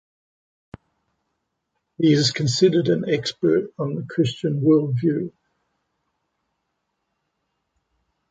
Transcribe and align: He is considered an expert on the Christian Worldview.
He 1.99 2.11
is 2.11 2.31
considered 2.31 2.87
an 2.87 3.07
expert 3.07 3.69
on 3.77 3.93
the 3.93 4.01
Christian 4.01 4.59
Worldview. 4.61 5.31